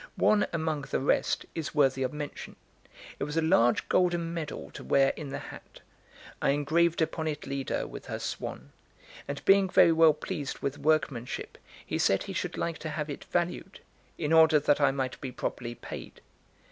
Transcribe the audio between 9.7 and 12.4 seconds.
well pleased with the workmanship, he said he